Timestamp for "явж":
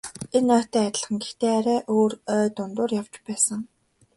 3.01-3.13